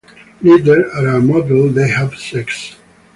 Later, 0.41 0.89
at 0.97 1.03
a 1.15 1.19
motel, 1.19 1.69
they 1.69 1.87
have 1.87 2.17
sex. 2.17 2.75